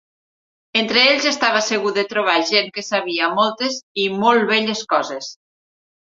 [0.79, 5.31] Entre ells estava segur de trobar gent que sabia moltes i molt belles coses.